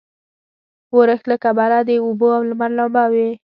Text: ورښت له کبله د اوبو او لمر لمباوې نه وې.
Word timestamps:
ورښت 0.97 1.25
له 1.31 1.35
کبله 1.43 1.77
د 1.83 1.91
اوبو 2.05 2.27
او 2.37 2.41
لمر 2.49 2.71
لمباوې 2.77 3.27
نه 3.27 3.33
وې. 3.37 3.39